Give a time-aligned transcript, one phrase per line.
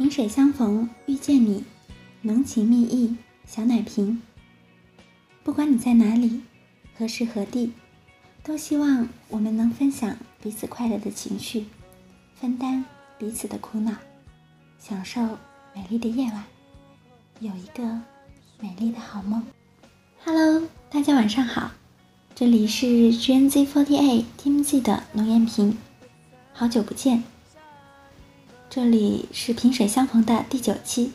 [0.00, 1.62] 萍水相逢遇见你，
[2.22, 4.22] 浓情蜜意小奶瓶。
[5.44, 6.40] 不管你在哪里，
[6.96, 7.74] 何时何地，
[8.42, 11.66] 都希望我们能分享彼此快乐的情绪，
[12.34, 12.82] 分担
[13.18, 13.92] 彼此的苦恼，
[14.78, 15.20] 享受
[15.74, 16.44] 美丽的夜晚，
[17.40, 18.00] 有一个
[18.58, 19.44] 美丽的好梦。
[20.24, 21.72] Hello，大家晚上好，
[22.34, 25.76] 这里是 GNZ48 Team Z 的浓颜瓶，
[26.54, 27.22] 好久不见。
[28.70, 31.10] 这里是萍水相逢的第九期。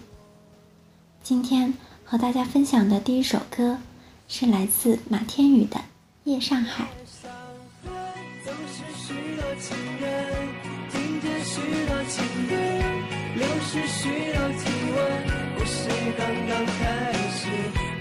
[1.24, 1.74] 今天
[2.04, 3.80] 和大家分享的第一首歌
[4.28, 5.78] 是来自马天宇的
[6.26, 6.84] 《夜上海》。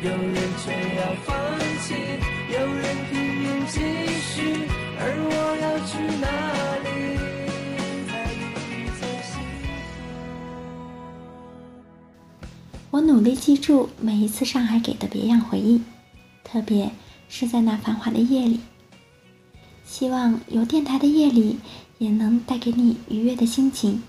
[0.02, 1.34] 有人却要放
[1.86, 2.23] 弃，
[13.14, 15.80] 努力记住每一次上海给的别样回忆，
[16.42, 16.90] 特别
[17.28, 18.58] 是在那繁华的夜里。
[19.86, 21.58] 希望有电台的夜里
[21.98, 24.02] 也能带给你愉悦的心情。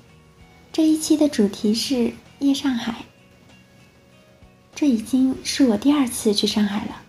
[0.74, 2.96] 这一期的主题是夜上海。
[4.74, 7.04] 这已经是我第二次去上海了。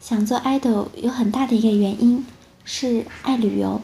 [0.00, 2.26] 想做 idol 有很大的一个原因
[2.64, 3.80] 是爱旅游，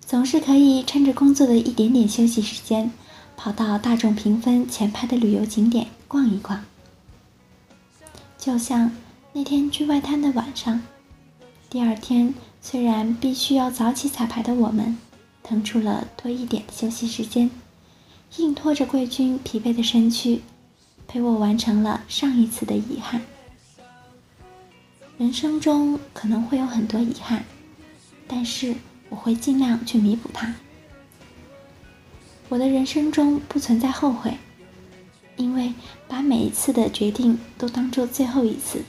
[0.00, 2.90] 总是可以趁着工作的一点点休息时间。
[3.36, 6.64] 跑到大众评分前排的旅游景点逛一逛，
[8.38, 8.90] 就像
[9.32, 10.80] 那天去外滩的晚上。
[11.68, 14.96] 第二天虽然必须要早起彩排的我们，
[15.42, 17.50] 腾出了多一点的休息时间，
[18.36, 20.40] 硬拖着贵军疲惫的身躯，
[21.06, 23.20] 陪我完成了上一次的遗憾。
[25.18, 27.44] 人生中可能会有很多遗憾，
[28.26, 28.74] 但是
[29.08, 30.54] 我会尽量去弥补它。
[32.48, 34.34] 我的人生中不存在后悔，
[35.36, 35.72] 因为
[36.06, 38.82] 把每一次的决定都当做最后一次。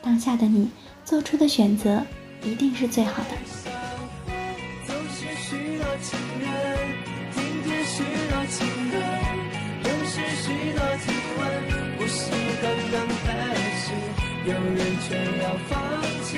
[0.00, 0.70] 当下的你
[1.04, 2.04] 做出的选择
[2.44, 3.30] 一定是最好的。
[14.44, 16.36] 有人却要放弃，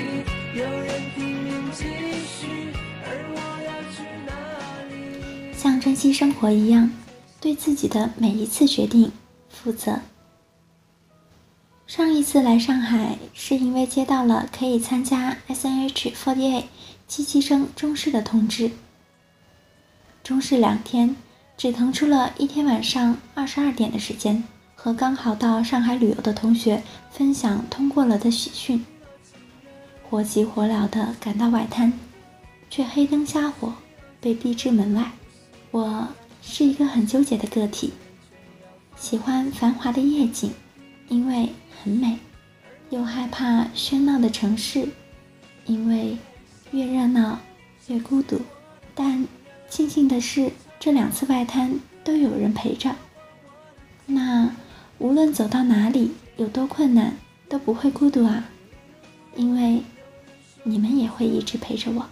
[0.54, 1.84] 有人拼命继
[2.26, 2.70] 续，
[5.84, 6.90] 珍惜生活一样，
[7.42, 9.12] 对自己的每一次决定
[9.50, 10.00] 负责。
[11.86, 16.64] 上一次来上海是因为接到了可以参加 S.N.H.48
[17.06, 18.70] 七七生中试的通知。
[20.22, 21.16] 中试两天，
[21.58, 24.42] 只腾出了一天晚上二十二点的时间，
[24.74, 28.82] 和刚好到上海旅游的同学分享通过了的喜讯。
[30.08, 31.92] 火急火燎的赶到外滩，
[32.70, 33.74] 却黑灯瞎火，
[34.18, 35.12] 被逼至门外。
[35.74, 36.06] 我
[36.40, 37.92] 是一个很纠结的个体，
[38.96, 40.52] 喜欢繁华的夜景，
[41.08, 41.48] 因为
[41.82, 42.16] 很美；
[42.90, 44.86] 又害怕喧闹的城市，
[45.66, 46.16] 因为
[46.70, 47.40] 越热闹
[47.88, 48.40] 越孤独。
[48.94, 49.26] 但
[49.68, 52.94] 庆幸的是，这两次外滩都有人陪着。
[54.06, 54.54] 那
[54.98, 57.16] 无论走到哪里，有多困难，
[57.48, 58.48] 都不会孤独啊，
[59.34, 59.82] 因为
[60.62, 62.08] 你们也会一直陪着我。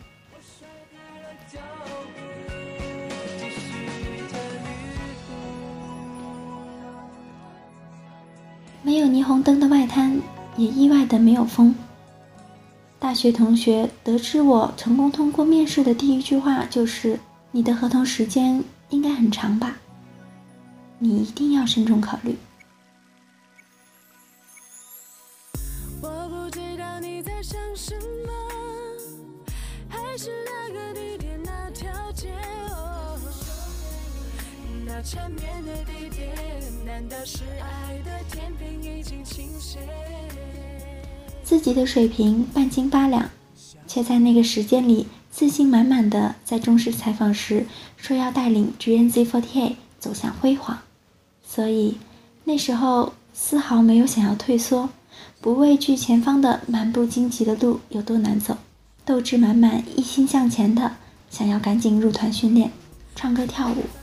[8.85, 10.21] 没有霓虹灯的外滩，
[10.57, 11.75] 也意外的没有风。
[12.99, 17.19] 大学同学得知我成功通过面试的第一句话就是
[17.53, 19.77] ：“你的合同时间应该很长吧？
[20.99, 22.37] 你一定要慎重考虑。”
[35.05, 36.31] 缠绵的地点。
[36.87, 39.79] 难道是爱的天平已经倾斜
[41.43, 43.31] 自己的水平半斤八两，
[43.87, 47.67] 却在那个时间里自信满满的在中视采访时
[47.97, 50.79] 说要带领 GNZ48 走向辉煌，
[51.47, 51.99] 所以
[52.45, 54.91] 那时候丝毫没有想要退缩，
[55.41, 58.59] 不畏惧前方的漫不荆棘的路有多难走，
[59.05, 60.97] 斗志满满，一心向前的
[61.31, 62.71] 想要赶紧入团训练，
[63.15, 64.02] 唱歌跳舞。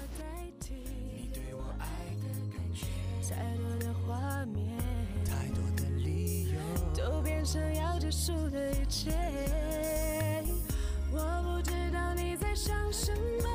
[7.51, 9.09] 想要结束的一切
[11.11, 13.49] 我不知道你在想什么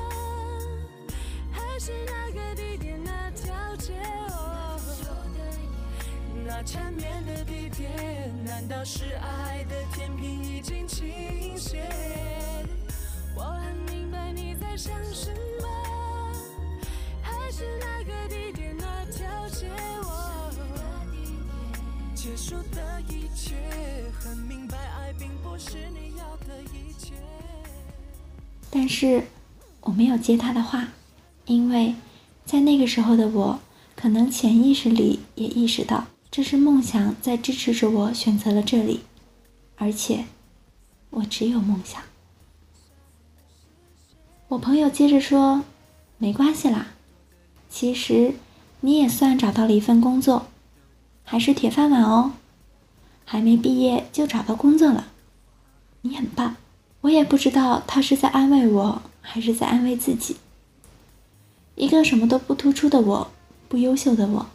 [1.49, 3.93] 还是那个地点那条街
[4.31, 4.77] 哦
[6.45, 7.89] 那缠绵的地点
[8.43, 11.87] 难道是爱的天平已经倾斜
[13.33, 15.31] 我很明白你在想什
[15.61, 16.33] 么
[17.21, 19.69] 还是那个地点那条街
[20.03, 20.51] 哦
[22.13, 23.84] 结束的一切。
[25.19, 27.13] 并不是你要的一切
[28.69, 29.27] 但是
[29.81, 30.89] 我没有接他的话，
[31.45, 31.95] 因为
[32.45, 33.59] 在那个时候的我，
[33.95, 39.01] 可能潜意识里也意识到这是梦想在支持着我选择了这里，
[39.77, 40.25] 而且
[41.09, 42.01] 我只有梦想。
[44.49, 45.63] 我朋友接着说
[46.19, 46.87] ：“没关系啦，
[47.69, 48.35] 其实
[48.81, 50.47] 你也算找到了一份工作，
[51.23, 52.33] 还是铁饭碗哦，
[53.25, 55.07] 还没毕业就找到工作了，
[56.01, 56.55] 你很棒。”
[57.01, 60.37] 我也不知道他是在安慰我，还是在安慰自己。
[61.75, 63.31] 一个什么都不突出的我，
[63.67, 64.47] 不优秀的我，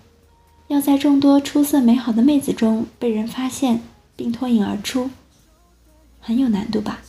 [0.67, 3.83] 要在众多出色美好的妹子中被人发现
[4.17, 5.11] 并脱颖而出，
[6.19, 7.01] 很有难度吧？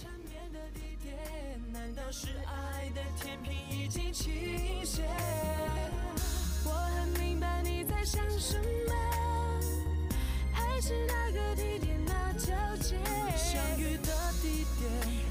[12.81, 14.89] 相遇的地点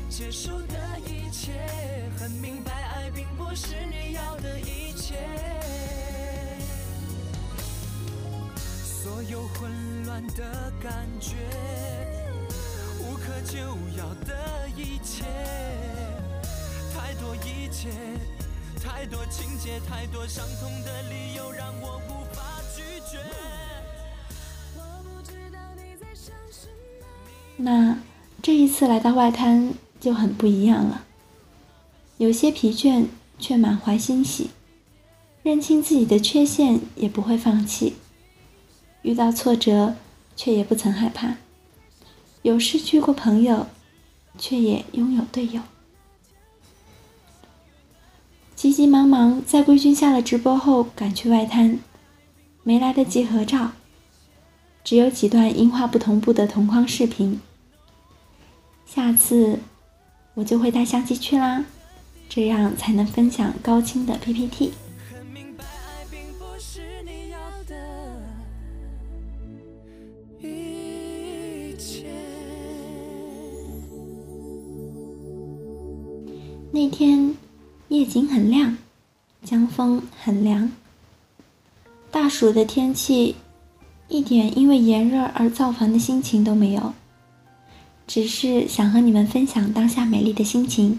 [0.09, 1.53] 结束的一切，
[2.17, 5.17] 很明白，爱并不是你要的一切。
[8.57, 9.71] 所有混
[10.05, 11.35] 乱的感觉，
[13.01, 13.59] 无可救
[13.97, 15.25] 药的一切，
[16.95, 17.91] 太多一切，
[18.81, 21.75] 太多情节，太多伤痛的理由，让
[27.63, 27.99] 那
[28.43, 29.75] 这一次来到外滩。
[30.01, 31.05] 就很不一样了，
[32.17, 33.05] 有些疲倦，
[33.39, 34.47] 却满怀欣喜；
[35.43, 37.93] 认清自己的缺陷，也不会放弃；
[39.03, 39.97] 遇到挫折，
[40.35, 41.35] 却也不曾害怕；
[42.41, 43.67] 有失去过朋友，
[44.39, 45.61] 却也拥有队友。
[48.57, 51.79] 急急忙忙在贵军下了直播后赶去外滩，
[52.63, 53.73] 没来得及合照，
[54.83, 57.39] 只有几段音画不同步的同框视频。
[58.93, 59.59] 下次。
[60.35, 61.65] 我就会带相机去啦，
[62.29, 64.73] 这样才能分享高清的 PPT。
[76.73, 77.37] 那天
[77.89, 78.79] 夜景很亮，
[79.43, 80.71] 江风很凉，
[82.11, 83.35] 大暑的天气，
[84.09, 86.95] 一点因为炎热而造烦的心情都没有。
[88.11, 90.99] 只是想和你们分享当下美丽的心情，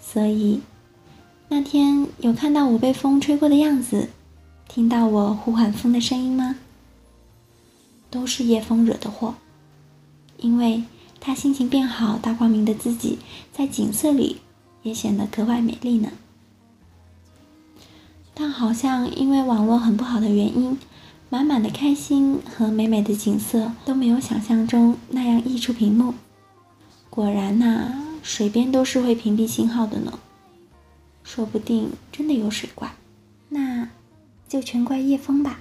[0.00, 0.60] 所以
[1.48, 4.08] 那天有看到我被风吹过的样子，
[4.68, 6.54] 听到我呼喊风的声音吗？
[8.10, 9.34] 都是夜风惹的祸，
[10.36, 10.84] 因为
[11.18, 13.18] 他心情变好，大光明的自己
[13.52, 14.36] 在景色里
[14.84, 16.12] 也显得格外美丽呢。
[18.34, 20.78] 但好像因为网络很不好的原因。
[21.30, 26.14] 满满的开心和美美的景色都没有想象中那样溢出屏幕。
[27.10, 27.92] 果然呐，
[28.22, 30.18] 水边都是会屏蔽信号的呢。
[31.22, 32.90] 说不定真的有水怪，
[33.50, 33.88] 那
[34.48, 35.60] 就全怪夜风吧。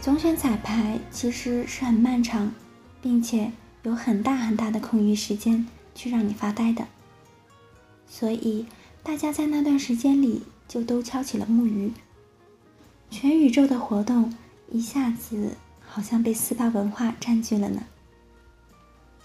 [0.00, 2.52] 总选彩排其实是很漫长，
[3.02, 3.52] 并且
[3.82, 6.88] 有很大很大的空余时间去让你发呆的，
[8.08, 8.64] 所以
[9.02, 11.92] 大家在那段时间里就都敲起了木鱼。
[13.10, 14.34] 全宇宙的活动
[14.70, 17.82] 一下子好像被四八文化占据了呢。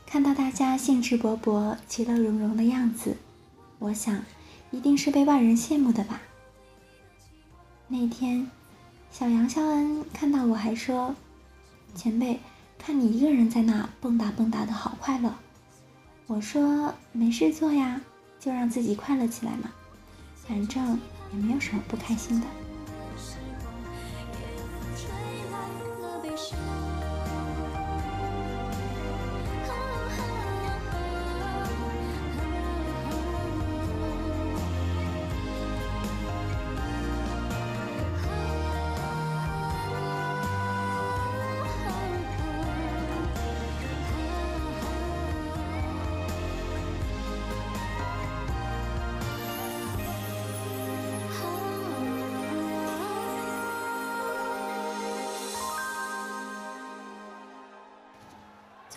[0.05, 3.15] 看到大家兴致勃勃、其乐融融的样子，
[3.79, 4.25] 我想
[4.71, 6.21] 一定是被万人羡慕的吧。
[7.87, 8.51] 那天。
[9.17, 11.15] 小杨肖恩看到我还说
[11.95, 12.37] ：“前辈，
[12.77, 15.33] 看你一个人在那蹦跶蹦跶的好快乐。”
[16.27, 18.01] 我说：“没事做呀，
[18.41, 19.71] 就让自己快乐起来嘛，
[20.45, 20.99] 反正
[21.31, 22.47] 也没有什么不开心的。”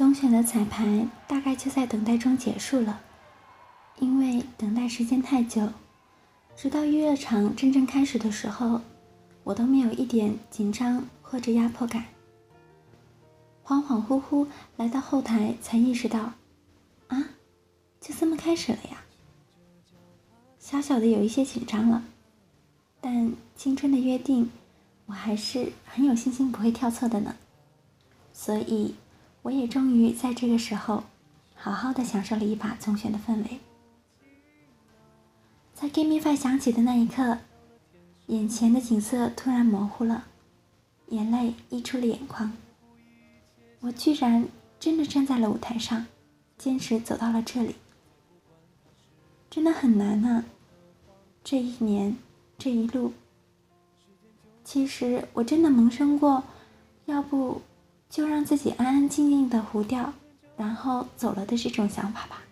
[0.08, 3.02] 总选的彩排大概就在等待中结束了，
[3.98, 5.68] 因为等待时间太久，
[6.56, 8.80] 直到预热场真正开始的时候，
[9.44, 12.06] 我都没有一点紧张或者压迫感。
[13.62, 14.46] 恍恍惚惚
[14.78, 16.32] 来到后台，才意识到，
[17.08, 17.28] 啊，
[18.00, 19.04] 就这么开始了呀！
[20.58, 22.02] 小小的有一些紧张了，
[23.02, 24.50] 但青春的约定，
[25.04, 27.36] 我还是很有信心不会跳错的呢，
[28.32, 28.94] 所以。
[29.42, 31.04] 我也终于在这个时候，
[31.54, 33.61] 好好的享受了一把总选的氛围。
[35.75, 37.38] 在 Give Me Five 响起的那一刻，
[38.26, 40.25] 眼前的景色突然模糊了，
[41.09, 42.52] 眼泪溢出了眼眶。
[43.80, 44.49] 我居然
[44.80, 46.07] 真的站在了舞台上，
[46.59, 47.76] 坚持走到了这里，
[49.49, 50.45] 真的很难啊！
[51.45, 52.16] 这一年，
[52.59, 53.12] 这一路，
[54.64, 56.42] 其实我真的萌生过，
[57.07, 57.62] 要不。
[58.08, 60.12] 就让自己安安静静的糊掉，
[60.56, 62.42] 然后走了的这种想法吧。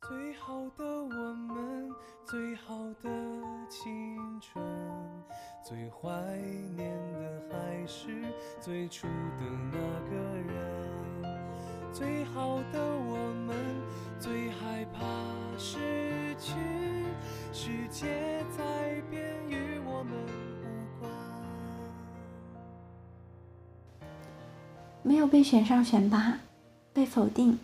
[0.00, 1.90] 最好的我们，
[2.24, 3.10] 最好的
[3.68, 4.64] 青春，
[5.62, 6.10] 最怀
[6.76, 8.24] 念的还是
[8.60, 9.78] 最初的那
[10.10, 11.17] 个人。
[11.92, 13.16] 最好的我
[13.46, 13.56] 们，
[14.20, 15.00] 最害怕
[15.58, 16.52] 失去。
[17.52, 20.12] 世界在变，与我们
[20.62, 21.10] 无关。
[25.02, 26.38] 没有被选上选拔，
[26.92, 27.58] 被否定，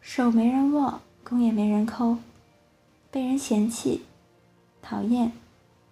[0.00, 2.18] 手没人握，弓也没人抠，
[3.10, 4.04] 被人嫌弃、
[4.80, 5.32] 讨厌、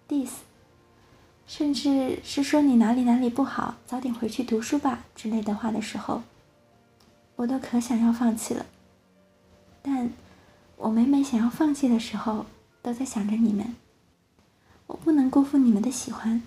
[0.07, 0.31] diss，
[1.45, 6.23] 甚至是说你哪里哪里不好，早点回去读书吧之类的话的时候，
[7.35, 8.65] 我都可想要放弃了。
[9.81, 10.09] 但
[10.77, 12.45] 我每每想要放弃的时候，
[12.81, 13.75] 都在想着你们，
[14.87, 16.41] 我不能辜负你们的喜欢，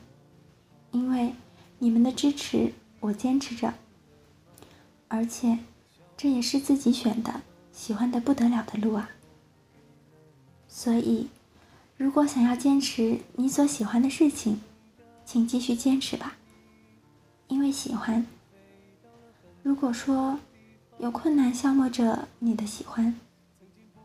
[0.91, 1.35] 因为
[1.79, 3.75] 你们的支持，我坚持着。
[5.09, 5.59] 而且，
[6.17, 7.41] 这也是自己选的、
[7.73, 9.11] 喜欢的不得了的路啊。
[10.69, 11.29] 所以，
[11.97, 14.61] 如果想要坚持你所喜欢的事情，
[15.25, 16.37] 请继续坚持吧，
[17.49, 18.27] 因为喜欢。
[19.63, 20.39] 如果说
[20.99, 23.15] 有困难消磨着你的喜欢，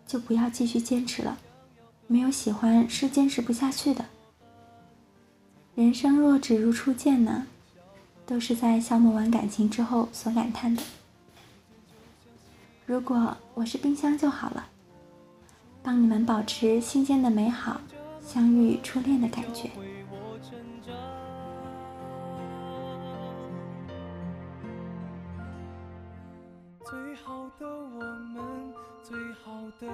[0.06, 1.38] 就不要继续坚持了。
[2.06, 4.06] 没有喜欢是坚持不下去的。
[5.74, 7.48] 人生若只如初见呢，
[8.28, 10.84] 都是在消磨完感情之后所感叹的。
[12.86, 14.68] 如果我是冰箱就好了，
[15.82, 17.82] 帮你们保持新鲜的美好，
[18.24, 19.72] 相遇初恋的感觉。
[26.94, 27.98] 最好的我
[28.36, 28.38] 们，
[29.02, 29.88] 最好的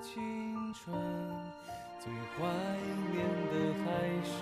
[0.00, 0.96] 青春。
[2.00, 2.48] 最怀
[3.12, 3.20] 念
[3.52, 3.86] 的还
[4.24, 4.32] 是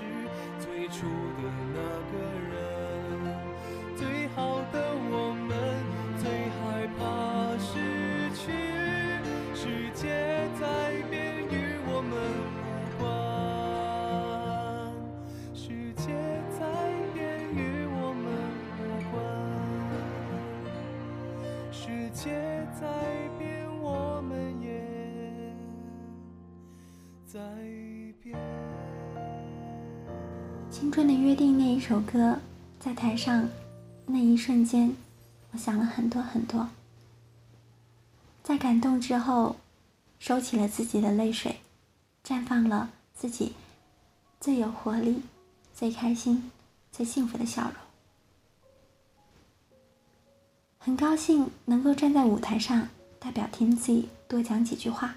[0.60, 1.42] 最初的
[1.74, 1.78] 那
[2.12, 2.14] 个
[2.52, 2.54] 人，
[3.96, 4.38] 最好
[4.72, 4.74] 的
[5.10, 5.25] 我
[30.86, 32.38] 青春的约定那一首歌，
[32.78, 33.48] 在台上
[34.06, 34.94] 那一瞬间，
[35.50, 36.68] 我想了很多很多。
[38.44, 39.56] 在感动之后，
[40.20, 41.56] 收起了自己的泪水，
[42.24, 43.54] 绽放了自己
[44.40, 45.22] 最有活力、
[45.74, 46.52] 最开心、
[46.92, 47.72] 最幸福的笑容。
[50.78, 52.88] 很高兴能够站在舞台上，
[53.18, 55.16] 代表 Team Z 多讲几句话。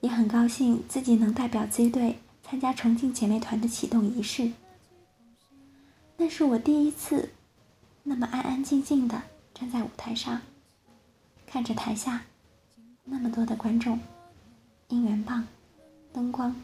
[0.00, 4.52] 也很高兴自己能代表 Z 队参加重庆姐妹团的启动仪式。
[6.16, 7.30] 那是我第一次
[8.04, 9.20] 那么安安静静的
[9.52, 10.40] 站在舞台上，
[11.44, 12.22] 看着台下
[13.02, 13.98] 那么多的观众、
[14.88, 15.48] 应援棒、
[16.12, 16.54] 灯光，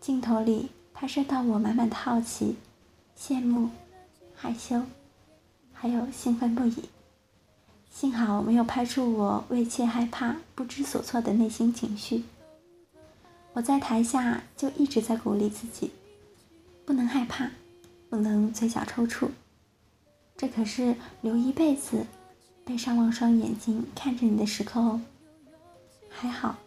[0.00, 2.56] 镜头里拍摄到我满满的好奇、
[3.16, 3.70] 羡慕、
[4.34, 4.82] 害羞，
[5.72, 6.88] 还有兴奋不已。
[7.88, 12.24] 幸好没有拍出我畏怯、害怕、不知所措的内心情绪。
[13.54, 15.90] 我在台下就一直在鼓励自己，
[16.84, 17.50] 不能害怕，
[18.10, 19.30] 不能嘴角抽搐。
[20.36, 22.04] 这可是留一辈子
[22.64, 25.00] 被上望双眼睛看着你的时刻哦。
[26.10, 26.58] 还好，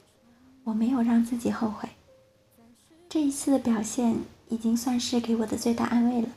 [0.63, 1.87] 我没有让自己后悔。
[3.07, 4.15] 这一次的表现
[4.49, 6.29] 已经算是给我的最大安慰了。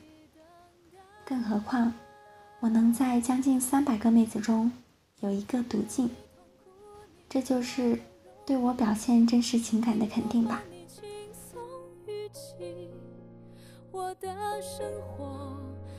[1.24, 1.92] 更何况。
[2.62, 4.70] 我能在将近三百个妹子中
[5.20, 6.10] 有一个独进，
[7.26, 7.98] 这就是
[8.50, 10.60] 对我表现真实情感的肯定吧。
[13.92, 14.28] 我的
[14.60, 15.56] 生活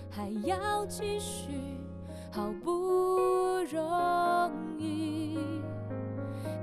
[0.09, 1.47] 还要继续，
[2.29, 2.69] 好不
[3.71, 5.39] 容易。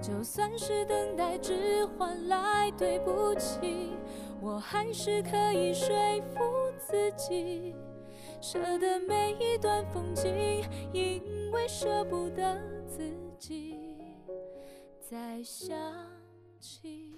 [0.03, 3.95] 就算是等待只换来对不起，
[4.43, 5.89] 我还是可以说
[6.35, 6.39] 服
[6.79, 7.75] 自己，
[8.43, 13.78] 舍得每一段风景，因为舍不得自己
[15.11, 15.75] 再想
[16.61, 17.15] 起。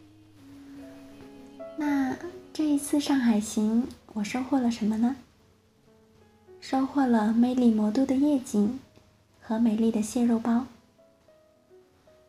[1.76, 2.16] 那
[2.52, 5.16] 这一次上海行，我收获了什么呢？
[6.60, 8.78] 收获了魅力魔都的夜景
[9.40, 10.66] 和美丽的蟹肉包。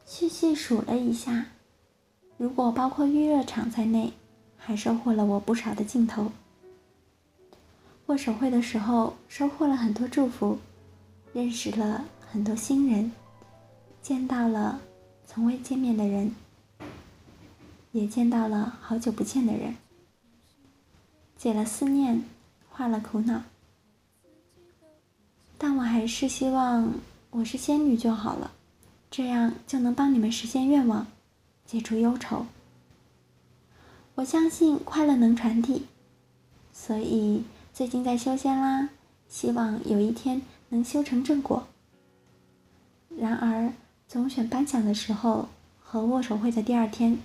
[0.03, 1.45] 细细数了一下，
[2.37, 4.13] 如果包括预热场在内，
[4.57, 6.31] 还收获了我不少的镜头。
[8.07, 10.57] 握手会的时候，收获了很多祝福，
[11.33, 13.11] 认识了很多新人，
[14.01, 14.81] 见到了
[15.33, 16.35] 从未见面的人。
[17.93, 19.75] 也见到了好久不见的人，
[21.37, 22.23] 解了思念，
[22.69, 23.43] 化了苦恼，
[25.57, 26.93] 但我还是希望
[27.29, 28.51] 我是仙女就好了，
[29.09, 31.07] 这样就能帮你们实现愿望，
[31.65, 32.45] 解除忧愁。
[34.15, 35.85] 我相信快乐能传递，
[36.71, 38.89] 所以最近在修仙啦，
[39.27, 41.67] 希望有一天能修成正果。
[43.17, 43.73] 然而
[44.11, 45.47] 总选颁奖的时候
[45.81, 47.17] 和握手会的第二天。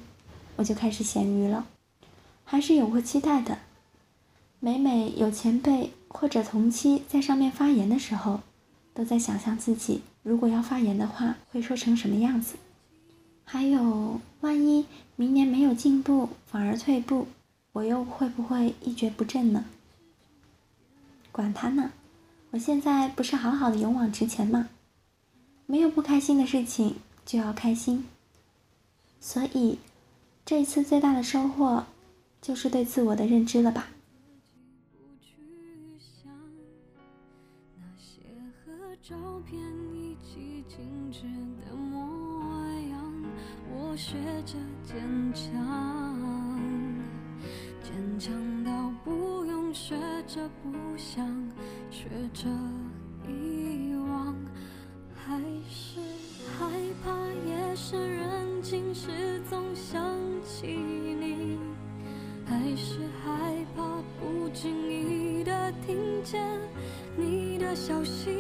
[0.55, 1.66] 我就开始咸鱼了，
[2.44, 3.59] 还是有过期待的。
[4.61, 8.38] 每每有前辈或者同期在上面发言的时候，
[8.94, 12.55] 都在想象自己如果要发言的话，会说成什么样子。
[13.42, 17.27] 还有，万一明年没有进步，反而退步，
[17.72, 19.64] 我又会不会一蹶不振呢？
[21.33, 21.90] 管他呢，
[22.53, 24.68] 我现在不是好好的勇往直前吗？
[25.66, 28.07] 没有不开心的事情，就要开心。
[29.20, 29.79] 所以。
[30.48, 31.87] 这一次最大的收获，
[32.40, 33.88] 就是对自我的认知了吧。
[43.68, 44.94] 我学着坚
[45.35, 45.50] 强，
[47.83, 48.70] 坚强到
[49.02, 49.96] 不用学
[50.29, 51.26] 着不想，
[51.90, 52.48] 学着
[53.26, 53.96] 遗忘，
[55.27, 55.37] 还
[55.69, 55.99] 是
[56.57, 56.71] 害
[57.03, 57.11] 怕
[57.49, 59.11] 夜深人静时
[59.51, 60.01] 总想。
[60.45, 61.59] 起你，
[62.47, 63.83] 还是害怕
[64.21, 66.41] 不经意的听见
[67.17, 68.31] 你的消息。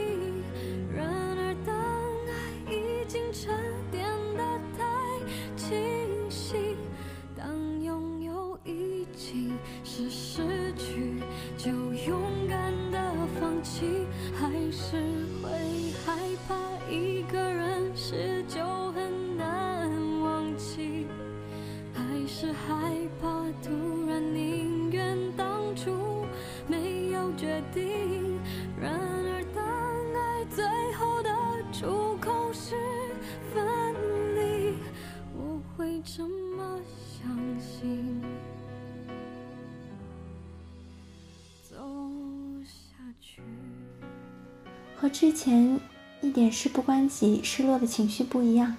[45.18, 45.80] 之前
[46.20, 48.76] 一点事不关己、失落的情绪不一样，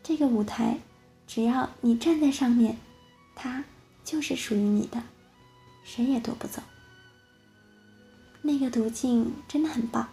[0.00, 0.78] 这个舞台。
[1.26, 2.78] 只要你站在上面，
[3.34, 3.64] 它
[4.04, 5.02] 就是属于你的，
[5.82, 6.62] 谁也夺不走。
[8.42, 10.08] 那个途径真的很棒，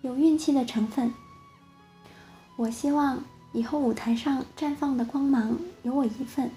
[0.00, 1.12] 有运气的成分。
[2.56, 6.50] 我希望以后舞台上绽放的光芒有我一份。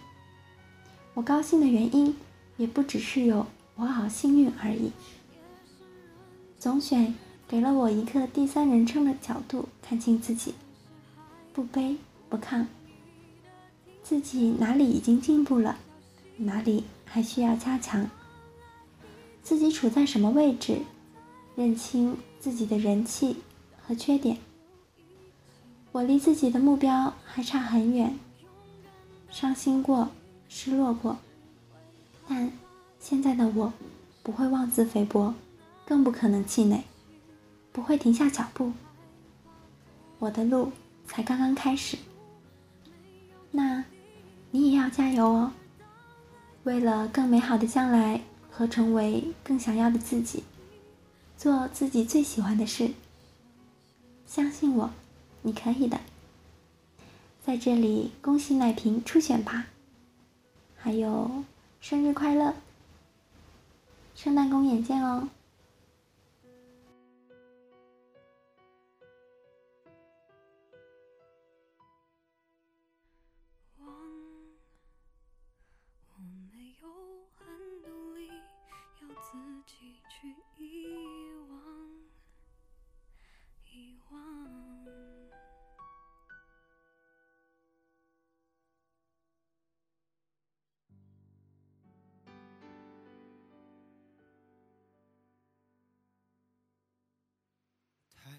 [1.15, 2.15] 我高兴的原因
[2.55, 4.93] 也不只是有我好幸运而已。
[6.57, 7.13] 总选
[7.51, 10.53] 给了我一个第三人称的角度看清自己，
[11.51, 11.97] 不卑
[12.29, 12.65] 不亢。
[14.01, 15.77] 自己哪里已经进步了，
[16.37, 18.09] 哪里还需要加强？
[19.43, 20.77] 自己处在什么位置？
[21.57, 23.35] 认清自己的人气
[23.85, 24.37] 和缺点。
[25.91, 28.17] 我离自己的目标还差很远，
[29.29, 30.07] 伤心过，
[30.47, 31.17] 失落过，
[32.29, 32.49] 但
[32.97, 33.73] 现在的我
[34.23, 35.33] 不会妄自菲薄，
[35.85, 36.85] 更不可能气馁，
[37.71, 38.73] 不会停下脚步。
[40.19, 40.71] 我的路
[41.05, 41.97] 才刚刚开始。
[43.51, 43.83] 那。
[44.53, 45.53] 你也要加油哦！
[46.63, 50.43] 为了更美好的将来和成为更想要的自己，
[51.37, 52.91] 做自己最喜欢的事。
[54.27, 54.91] 相信我，
[55.41, 56.01] 你可以的。
[57.41, 59.67] 在这里，恭喜奶瓶初选吧！
[60.75, 61.45] 还有，
[61.79, 62.53] 生日快乐！
[64.15, 65.29] 圣诞公演见哦！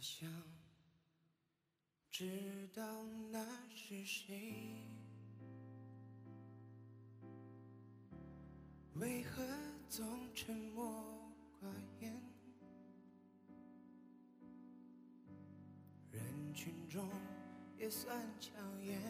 [0.03, 0.29] 想
[2.11, 2.83] 知道
[3.31, 3.39] 那
[3.73, 4.53] 是谁，
[8.97, 9.47] 为何
[9.89, 10.93] 总沉默
[11.61, 11.69] 寡
[12.01, 12.21] 言？
[16.11, 17.09] 人群中
[17.79, 18.53] 也算抢
[18.85, 19.01] 眼，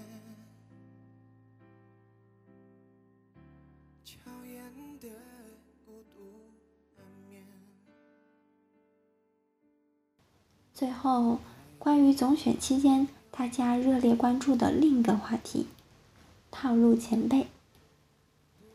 [10.82, 11.38] 最后，
[11.78, 15.68] 关于总选期间大家热烈关注的另一个话题——
[16.50, 17.46] 套路前辈。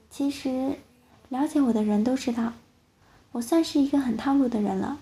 [0.10, 0.78] 其实，
[1.28, 2.54] 了解我的人都知道，
[3.34, 5.00] 我算是一个很套路的人了。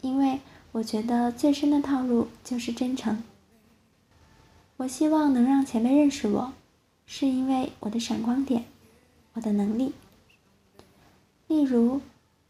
[0.00, 0.40] 因为
[0.72, 3.22] 我觉得最深的套路就是真诚。
[4.78, 6.52] 我希望能让前辈认识我，
[7.06, 8.64] 是因为我的闪光点，
[9.34, 9.92] 我的能力。
[11.46, 12.00] 例如，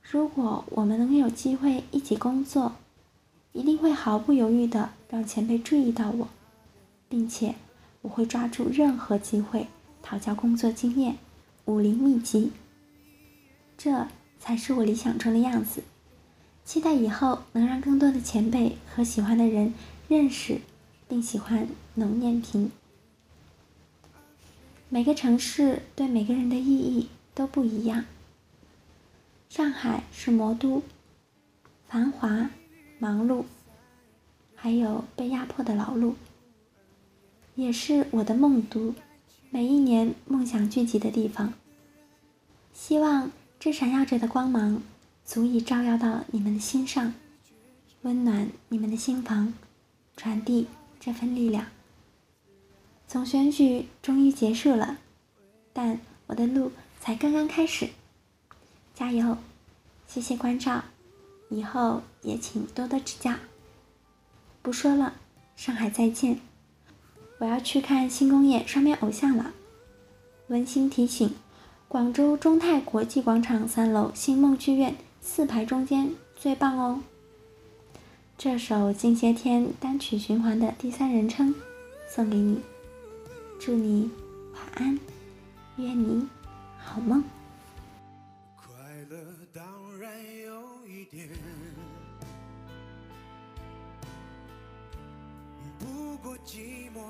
[0.01, 2.73] 如果我们能有机会一起工作，
[3.55, 6.29] 一定会毫不犹豫的让前辈注意到我，
[7.09, 7.55] 并且
[8.03, 9.69] 我会抓住任何机会
[10.03, 11.19] 讨教工作经验、
[11.67, 12.51] 武林秘籍。
[13.79, 14.09] 这
[14.41, 15.85] 才是我理想中的样子。
[16.65, 19.73] 期待以后能让更多的前辈和喜欢的人
[20.09, 20.61] 认识，
[21.07, 22.73] 并喜欢龙念萍。
[24.89, 28.05] 每个城市对每个人的意义都不一样。
[29.49, 30.83] 上海是魔都，
[31.89, 32.51] 繁华。
[32.99, 33.45] 忙碌，
[34.55, 36.15] 还有被压迫的劳碌，
[37.55, 38.95] 也是我的梦都，
[39.51, 41.53] 每一年梦想聚集的地方。
[42.73, 44.83] 希望这闪耀着的光芒，
[45.25, 47.15] 足以照耀到你们的心上，
[48.03, 49.55] 温暖你们的心房，
[50.17, 50.67] 传递
[50.99, 51.67] 这份力量。
[53.07, 54.99] 总选举终于结束了，
[55.73, 57.91] 但我的路才刚刚开始，
[58.95, 59.37] 加油！
[60.07, 60.85] 谢谢关照。
[61.55, 63.35] 以后也请多多指教。
[64.61, 65.15] 不说了，
[65.55, 66.41] 上海再见！
[67.39, 69.53] 我要去看新公演《双面偶像》了。
[70.49, 71.33] 温馨提醒：
[71.87, 77.01] 广州中泰国际广场三楼星梦剧院四排中间最棒哦。
[78.37, 81.55] 这首近些天单曲循环的第三人称
[82.09, 82.61] 送给你，
[83.61, 84.11] 祝你
[84.55, 84.99] 晚安，
[85.77, 86.27] 愿你
[86.79, 87.23] 好梦。
[96.25, 97.03] 不寂寞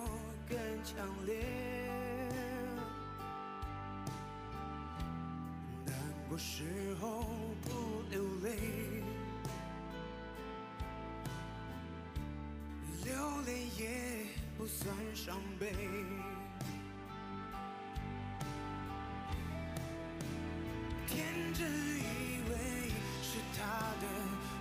[0.48, 1.36] 更强烈
[5.86, 5.94] 难
[6.28, 6.64] 过时
[7.00, 7.24] 候
[7.62, 8.58] 不流泪
[13.04, 13.14] 流
[13.46, 14.26] 泪也
[14.58, 15.68] 不算伤悲。
[21.06, 21.24] 天
[21.54, 22.88] 真以为
[23.22, 24.08] 是他的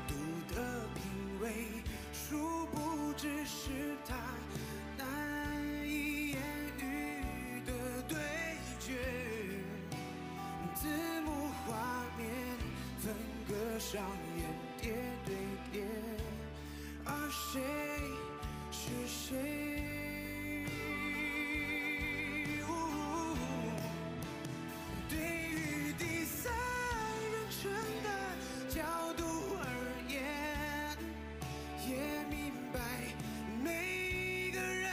[0.08, 0.14] 独
[0.54, 0.62] 特
[0.94, 1.02] 品
[1.42, 1.66] 味
[2.14, 3.93] 殊不知是
[13.94, 14.02] 上
[14.36, 14.44] 演
[14.82, 14.92] 叠
[15.24, 15.36] 对
[15.72, 15.86] 叠，
[17.06, 17.62] 而谁
[18.72, 20.66] 是谁？
[25.08, 26.52] 对于第三
[27.32, 28.10] 人称的
[28.68, 28.82] 角
[29.16, 29.24] 度
[29.62, 29.64] 而
[30.10, 30.18] 言，
[31.88, 31.94] 也
[32.32, 32.80] 明白
[33.64, 34.90] 每个人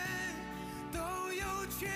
[0.92, 1.00] 都
[1.32, 1.42] 有
[1.78, 1.88] 缺